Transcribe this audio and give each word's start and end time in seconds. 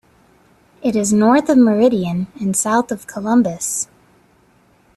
It 0.81 0.95
is 0.95 1.13
north 1.13 1.47
of 1.47 1.59
Meridian 1.59 2.25
and 2.39 2.57
south 2.57 2.91
of 2.91 3.05
Columbus. 3.05 3.87